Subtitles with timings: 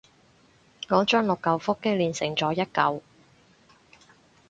[0.89, 3.01] 我將六舊腹肌鍊成咗做一舊